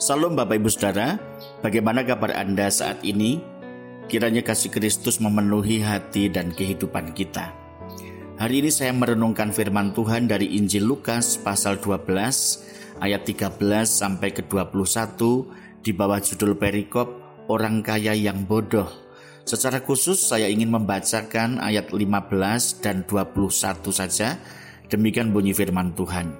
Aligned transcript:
Salam 0.00 0.32
Bapak 0.32 0.56
Ibu 0.56 0.72
Saudara, 0.72 1.20
bagaimana 1.60 2.00
kabar 2.00 2.32
Anda 2.32 2.72
saat 2.72 3.04
ini? 3.04 3.36
Kiranya 4.08 4.40
kasih 4.40 4.72
Kristus 4.72 5.20
memenuhi 5.20 5.84
hati 5.84 6.32
dan 6.32 6.56
kehidupan 6.56 7.12
kita. 7.12 7.52
Hari 8.40 8.64
ini 8.64 8.72
saya 8.72 8.96
merenungkan 8.96 9.52
firman 9.52 9.92
Tuhan 9.92 10.24
dari 10.24 10.56
Injil 10.56 10.88
Lukas 10.88 11.36
pasal 11.36 11.84
12 11.84 12.08
ayat 12.96 13.28
13 13.28 13.60
sampai 13.84 14.32
ke 14.32 14.40
21 14.48 15.84
di 15.84 15.92
bawah 15.92 16.16
judul 16.16 16.56
perikop 16.56 17.20
Orang 17.52 17.84
Kaya 17.84 18.16
yang 18.16 18.48
Bodoh. 18.48 18.88
Secara 19.44 19.84
khusus 19.84 20.16
saya 20.16 20.48
ingin 20.48 20.72
membacakan 20.72 21.60
ayat 21.60 21.92
15 21.92 22.80
dan 22.80 23.04
21 23.04 23.36
saja. 23.92 24.40
Demikian 24.88 25.28
bunyi 25.28 25.52
firman 25.52 25.92
Tuhan. 25.92 26.32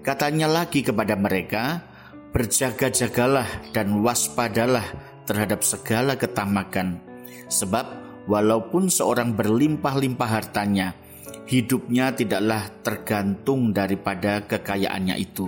Katanya 0.00 0.48
lagi 0.48 0.80
kepada 0.80 1.12
mereka, 1.12 1.92
berjaga-jagalah 2.34 3.46
dan 3.70 4.02
waspadalah 4.02 4.82
terhadap 5.22 5.62
segala 5.62 6.18
ketamakan. 6.18 6.98
Sebab 7.46 7.86
walaupun 8.26 8.90
seorang 8.90 9.38
berlimpah-limpah 9.38 10.30
hartanya, 10.42 10.98
hidupnya 11.46 12.10
tidaklah 12.10 12.66
tergantung 12.82 13.70
daripada 13.70 14.42
kekayaannya 14.42 15.14
itu. 15.14 15.46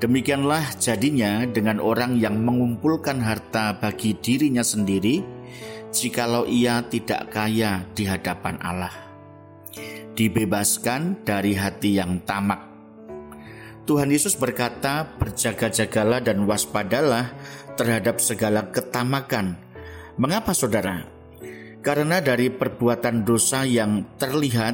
Demikianlah 0.00 0.72
jadinya 0.80 1.44
dengan 1.44 1.78
orang 1.78 2.16
yang 2.16 2.40
mengumpulkan 2.40 3.20
harta 3.20 3.76
bagi 3.76 4.16
dirinya 4.16 4.64
sendiri, 4.64 5.20
jikalau 5.92 6.48
ia 6.48 6.80
tidak 6.88 7.28
kaya 7.28 7.84
di 7.92 8.08
hadapan 8.08 8.56
Allah. 8.64 8.92
Dibebaskan 10.16 11.26
dari 11.26 11.58
hati 11.58 11.98
yang 11.98 12.22
tamak 12.22 12.73
Tuhan 13.84 14.08
Yesus 14.08 14.40
berkata, 14.40 15.04
"Berjaga-jagalah 15.20 16.24
dan 16.24 16.48
waspadalah 16.48 17.36
terhadap 17.76 18.16
segala 18.16 18.72
ketamakan." 18.72 19.60
Mengapa, 20.16 20.56
saudara? 20.56 21.04
Karena 21.84 22.24
dari 22.24 22.48
perbuatan 22.48 23.28
dosa 23.28 23.68
yang 23.68 24.16
terlihat, 24.16 24.72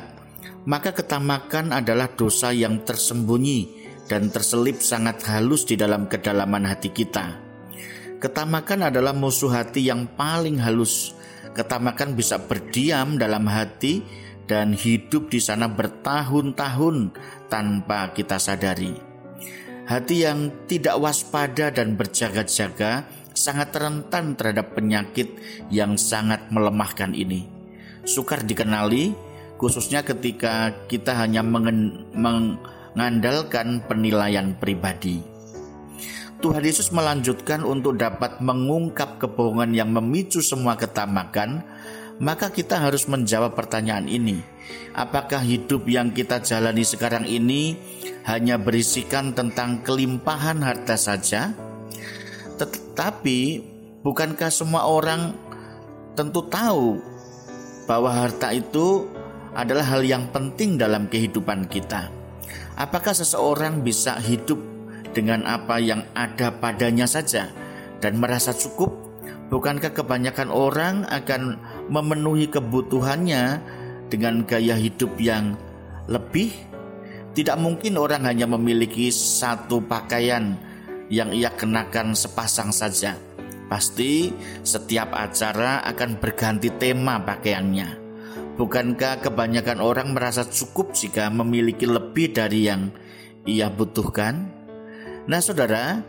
maka 0.62 0.94
ketamakan 0.94 1.75
adalah 1.75 2.06
dosa 2.14 2.55
yang 2.55 2.86
tersembunyi 2.86 3.83
dan 4.06 4.30
terselip 4.30 4.78
sangat 4.78 5.19
halus 5.27 5.67
di 5.67 5.74
dalam 5.74 6.06
kedalaman 6.06 6.70
hati 6.70 6.95
kita. 6.95 7.34
Ketamakan 8.22 8.95
adalah 8.95 9.11
musuh 9.11 9.50
hati 9.50 9.91
yang 9.91 10.06
paling 10.14 10.62
halus. 10.62 11.19
Ketamakan 11.50 12.14
bisa 12.14 12.39
berdiam 12.39 13.19
dalam 13.19 13.42
hati 13.50 14.06
dan 14.51 14.75
hidup 14.75 15.31
di 15.31 15.39
sana 15.39 15.70
bertahun-tahun 15.70 17.15
tanpa 17.47 18.11
kita 18.11 18.43
sadari. 18.43 18.98
Hati 19.87 20.27
yang 20.27 20.67
tidak 20.67 20.98
waspada 20.98 21.70
dan 21.70 21.95
berjaga-jaga 21.95 23.07
sangat 23.31 23.70
rentan 23.79 24.34
terhadap 24.34 24.75
penyakit 24.75 25.39
yang 25.70 25.95
sangat 25.95 26.51
melemahkan 26.51 27.15
ini. 27.15 27.47
Sukar 28.03 28.42
dikenali, 28.42 29.15
khususnya 29.55 30.03
ketika 30.03 30.75
kita 30.91 31.14
hanya 31.14 31.47
mengandalkan 31.47 33.87
penilaian 33.87 34.59
pribadi. 34.59 35.31
Tuhan 36.41 36.64
Yesus 36.64 36.89
melanjutkan 36.89 37.61
untuk 37.61 38.01
dapat 38.01 38.41
mengungkap 38.41 39.20
kebohongan 39.20 39.77
yang 39.77 39.92
memicu 39.92 40.41
semua 40.41 40.73
ketamakan 40.73 41.61
maka 42.21 42.53
kita 42.53 42.77
harus 42.77 43.09
menjawab 43.09 43.57
pertanyaan 43.57 44.05
ini. 44.05 44.45
Apakah 44.93 45.41
hidup 45.41 45.89
yang 45.89 46.13
kita 46.13 46.45
jalani 46.45 46.85
sekarang 46.85 47.25
ini 47.25 47.75
hanya 48.29 48.61
berisikan 48.61 49.33
tentang 49.33 49.81
kelimpahan 49.81 50.61
harta 50.61 51.01
saja? 51.01 51.57
Tetapi 52.61 53.39
bukankah 54.05 54.53
semua 54.53 54.85
orang 54.85 55.33
tentu 56.13 56.45
tahu 56.45 57.01
bahwa 57.89 58.13
harta 58.13 58.53
itu 58.53 59.09
adalah 59.57 59.97
hal 59.97 60.05
yang 60.05 60.29
penting 60.29 60.77
dalam 60.77 61.09
kehidupan 61.09 61.67
kita? 61.73 62.13
Apakah 62.77 63.17
seseorang 63.17 63.80
bisa 63.80 64.20
hidup 64.20 64.61
dengan 65.17 65.48
apa 65.48 65.80
yang 65.80 66.05
ada 66.13 66.53
padanya 66.53 67.09
saja 67.09 67.48
dan 68.05 68.20
merasa 68.20 68.53
cukup? 68.53 68.92
Bukankah 69.51 69.91
kebanyakan 69.91 70.47
orang 70.55 71.03
akan 71.11 71.59
memenuhi 71.90 72.46
kebutuhannya 72.46 73.61
dengan 74.06 74.46
gaya 74.46 74.78
hidup 74.78 75.18
yang 75.18 75.58
lebih? 76.06 76.55
Tidak 77.34 77.58
mungkin 77.58 77.98
orang 77.98 78.27
hanya 78.27 78.46
memiliki 78.46 79.11
satu 79.11 79.83
pakaian 79.83 80.55
yang 81.11 81.34
ia 81.34 81.50
kenakan 81.50 82.14
sepasang 82.14 82.70
saja. 82.70 83.18
Pasti 83.70 84.34
setiap 84.67 85.14
acara 85.14 85.83
akan 85.86 86.18
berganti 86.18 86.74
tema 86.74 87.23
pakaiannya. 87.23 87.98
Bukankah 88.58 89.23
kebanyakan 89.23 89.79
orang 89.79 90.11
merasa 90.11 90.42
cukup 90.42 90.90
jika 90.95 91.30
memiliki 91.30 91.86
lebih 91.86 92.34
dari 92.34 92.67
yang 92.67 92.90
ia 93.46 93.70
butuhkan? 93.70 94.50
Nah, 95.30 95.39
saudara, 95.39 96.02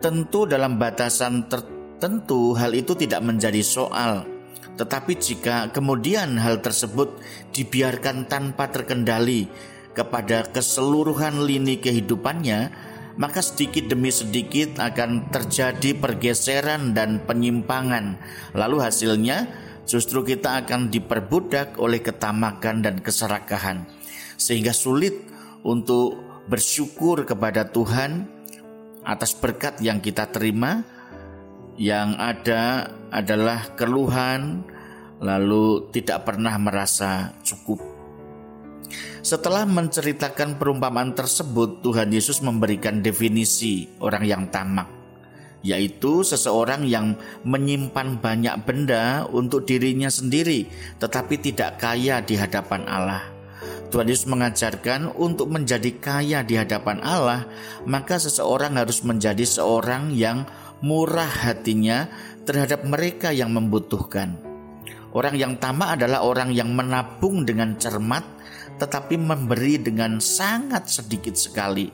tentu 0.00 0.48
dalam 0.48 0.80
batasan 0.80 1.44
tertentu 1.44 1.74
Tentu 2.04 2.52
hal 2.58 2.74
itu 2.74 2.92
tidak 2.98 3.24
menjadi 3.24 3.62
soal, 3.62 4.28
tetapi 4.74 5.14
jika 5.14 5.70
kemudian 5.70 6.34
hal 6.38 6.58
tersebut 6.58 7.22
dibiarkan 7.54 8.26
tanpa 8.26 8.66
terkendali 8.74 9.46
kepada 9.94 10.50
keseluruhan 10.50 11.46
lini 11.46 11.78
kehidupannya, 11.78 12.74
maka 13.14 13.38
sedikit 13.38 13.86
demi 13.86 14.10
sedikit 14.10 14.82
akan 14.82 15.30
terjadi 15.30 15.94
pergeseran 15.94 16.90
dan 16.90 17.22
penyimpangan. 17.22 18.18
Lalu 18.58 18.82
hasilnya 18.82 19.46
justru 19.86 20.26
kita 20.26 20.66
akan 20.66 20.90
diperbudak 20.90 21.78
oleh 21.78 22.02
ketamakan 22.02 22.82
dan 22.82 22.98
keserakahan, 22.98 23.86
sehingga 24.34 24.74
sulit 24.74 25.14
untuk 25.62 26.18
bersyukur 26.50 27.22
kepada 27.22 27.70
Tuhan 27.70 28.26
atas 29.06 29.36
berkat 29.38 29.78
yang 29.78 30.02
kita 30.02 30.26
terima 30.34 30.82
yang 31.78 32.14
ada 32.18 32.90
adalah 33.10 33.74
keluhan, 33.74 34.62
lalu 35.22 35.90
tidak 35.94 36.26
pernah 36.26 36.54
merasa 36.58 37.34
cukup. 37.42 37.82
Setelah 39.24 39.64
menceritakan 39.64 40.60
perumpamaan 40.60 41.16
tersebut, 41.16 41.80
Tuhan 41.80 42.12
Yesus 42.12 42.44
memberikan 42.44 43.00
definisi 43.00 43.88
orang 44.04 44.24
yang 44.28 44.42
tamak, 44.52 44.84
yaitu 45.64 46.20
seseorang 46.20 46.84
yang 46.84 47.16
menyimpan 47.40 48.20
banyak 48.20 48.54
benda 48.68 49.24
untuk 49.32 49.64
dirinya 49.64 50.12
sendiri, 50.12 50.68
tetapi 51.00 51.40
tidak 51.40 51.80
kaya 51.80 52.20
di 52.20 52.36
hadapan 52.36 52.84
Allah. 52.84 53.24
Tuhan 53.88 54.10
Yesus 54.10 54.26
mengajarkan 54.26 55.14
untuk 55.16 55.48
menjadi 55.48 55.88
kaya 55.96 56.42
di 56.44 56.58
hadapan 56.60 57.00
Allah, 57.00 57.48
maka 57.88 58.18
seseorang 58.18 58.76
harus 58.76 59.00
menjadi 59.06 59.46
seorang 59.46 60.12
yang 60.12 60.44
murah 60.84 61.48
hatinya 61.48 62.12
terhadap 62.44 62.84
mereka 62.84 63.32
yang 63.32 63.56
membutuhkan. 63.56 64.36
Orang 65.16 65.40
yang 65.40 65.56
tamak 65.56 65.96
adalah 65.96 66.20
orang 66.20 66.52
yang 66.52 66.76
menabung 66.76 67.48
dengan 67.48 67.80
cermat, 67.80 68.20
tetapi 68.76 69.16
memberi 69.16 69.80
dengan 69.80 70.20
sangat 70.20 70.92
sedikit 70.92 71.32
sekali. 71.40 71.88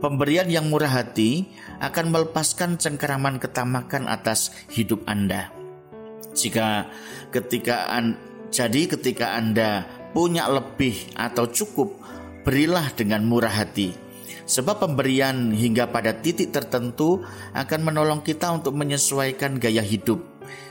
Pemberian 0.00 0.48
yang 0.48 0.72
murah 0.72 1.02
hati 1.02 1.44
akan 1.82 2.08
melepaskan 2.08 2.80
cengkeraman 2.80 3.36
ketamakan 3.36 4.08
atas 4.08 4.54
hidup 4.72 5.04
Anda. 5.04 5.52
Jika 6.32 6.88
ketika 7.34 7.90
an, 7.90 8.16
jadi 8.48 8.86
ketika 8.96 9.36
Anda 9.36 9.84
punya 10.14 10.46
lebih 10.48 11.18
atau 11.18 11.50
cukup, 11.50 11.98
berilah 12.46 12.94
dengan 12.94 13.26
murah 13.26 13.50
hati 13.50 14.09
Sebab 14.48 14.82
pemberian 14.82 15.54
hingga 15.54 15.88
pada 15.88 16.16
titik 16.16 16.50
tertentu 16.54 17.22
akan 17.54 17.80
menolong 17.86 18.20
kita 18.24 18.50
untuk 18.50 18.74
menyesuaikan 18.76 19.58
gaya 19.62 19.82
hidup. 19.84 20.20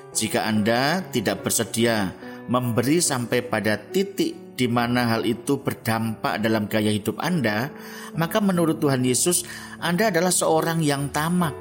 Jika 0.09 0.49
Anda 0.49 1.05
tidak 1.13 1.45
bersedia 1.45 2.11
memberi 2.49 2.97
sampai 2.97 3.45
pada 3.45 3.77
titik 3.77 4.57
di 4.59 4.67
mana 4.67 5.07
hal 5.07 5.23
itu 5.23 5.61
berdampak 5.63 6.43
dalam 6.43 6.67
gaya 6.67 6.91
hidup 6.91 7.15
Anda, 7.23 7.71
maka 8.19 8.43
menurut 8.43 8.83
Tuhan 8.83 9.07
Yesus, 9.07 9.47
Anda 9.79 10.11
adalah 10.11 10.35
seorang 10.35 10.83
yang 10.83 11.13
tamak. 11.15 11.55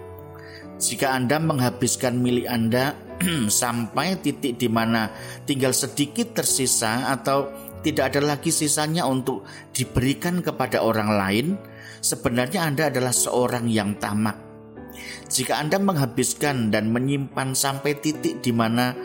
Jika 0.83 1.15
Anda 1.15 1.39
menghabiskan 1.39 2.19
milik 2.19 2.51
Anda 2.51 2.99
sampai 3.63 4.19
titik 4.19 4.59
di 4.59 4.67
mana 4.67 5.15
tinggal 5.47 5.71
sedikit 5.71 6.35
tersisa 6.35 7.15
atau 7.15 7.51
tidak 7.87 8.15
ada 8.15 8.35
lagi 8.35 8.51
sisanya 8.51 9.07
untuk 9.07 9.47
diberikan 9.71 10.43
kepada 10.43 10.83
orang 10.83 11.11
lain, 11.15 11.47
sebenarnya 12.01 12.65
Anda 12.67 12.89
adalah 12.93 13.15
seorang 13.15 13.67
yang 13.71 13.97
tamak. 13.99 14.37
Jika 15.29 15.61
Anda 15.61 15.77
menghabiskan 15.79 16.73
dan 16.73 16.91
menyimpan 16.91 17.53
sampai 17.55 18.01
titik 18.01 18.41
di 18.41 18.51
mana 18.51 18.97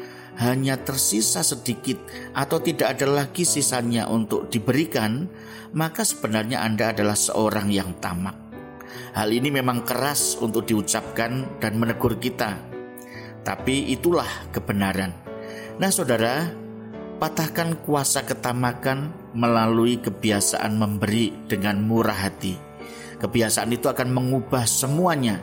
hanya 0.41 0.81
tersisa 0.81 1.45
sedikit 1.45 2.01
atau 2.33 2.57
tidak 2.57 2.97
ada 2.97 3.05
lagi 3.05 3.45
sisanya 3.45 4.09
untuk 4.09 4.49
diberikan, 4.49 5.29
maka 5.77 6.01
sebenarnya 6.01 6.65
Anda 6.65 6.95
adalah 6.95 7.17
seorang 7.17 7.69
yang 7.69 7.93
tamak. 8.01 8.33
Hal 9.13 9.29
ini 9.29 9.53
memang 9.53 9.85
keras 9.85 10.41
untuk 10.41 10.65
diucapkan 10.65 11.61
dan 11.61 11.77
menegur 11.77 12.17
kita, 12.17 12.57
tapi 13.45 13.93
itulah 13.93 14.49
kebenaran. 14.49 15.13
Nah, 15.77 15.93
saudara, 15.93 16.49
patahkan 17.21 17.77
kuasa 17.85 18.25
ketamakan 18.25 19.13
melalui 19.37 20.01
kebiasaan 20.01 20.77
memberi 20.77 21.33
dengan 21.45 21.81
murah 21.85 22.25
hati. 22.25 22.72
Kebiasaan 23.19 23.71
itu 23.71 23.87
akan 23.87 24.09
mengubah 24.11 24.67
semuanya. 24.67 25.39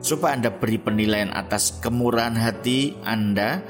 Supaya 0.00 0.36
Anda 0.36 0.52
beri 0.52 0.78
penilaian 0.78 1.32
atas 1.32 1.80
kemurahan 1.80 2.36
hati 2.36 2.94
Anda 3.02 3.64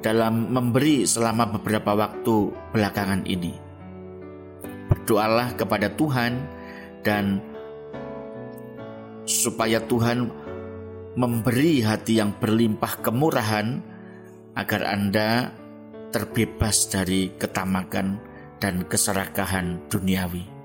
dalam 0.00 0.52
memberi 0.52 1.04
selama 1.04 1.48
beberapa 1.60 1.96
waktu 1.96 2.52
belakangan 2.72 3.24
ini. 3.28 3.52
Berdoalah 4.88 5.56
kepada 5.56 5.92
Tuhan 5.92 6.32
dan 7.04 7.40
supaya 9.24 9.80
Tuhan 9.84 10.28
memberi 11.14 11.84
hati 11.84 12.18
yang 12.18 12.36
berlimpah 12.36 13.02
kemurahan 13.04 13.82
agar 14.56 14.82
Anda 14.86 15.50
terbebas 16.10 16.90
dari 16.90 17.30
ketamakan 17.38 18.18
dan 18.58 18.84
keserakahan 18.84 19.88
duniawi. 19.88 20.59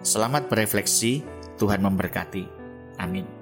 Selamat 0.00 0.48
berefleksi, 0.48 1.20
Tuhan 1.60 1.84
memberkati. 1.84 2.48
Amin. 2.96 3.39